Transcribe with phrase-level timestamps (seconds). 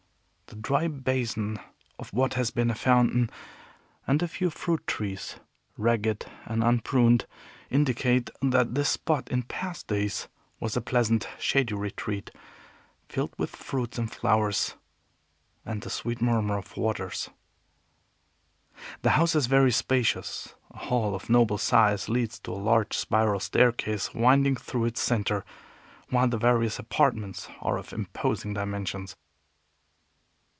[0.53, 1.61] The dry basin
[1.97, 3.29] of what has been a fountain,
[4.05, 5.37] and a few fruit trees
[5.77, 7.25] ragged and unpruned,
[7.69, 10.27] indicate that this spot in past days
[10.59, 12.31] was a pleasant, shady retreat,
[13.07, 14.75] filled with fruits and flowers
[15.65, 17.29] and the sweet murmur of waters.
[19.03, 20.55] The house is very spacious.
[20.71, 25.45] A hall of noble size leads to a large spiral staircase winding through its center,
[26.09, 29.15] while the various apartments are of imposing dimensions.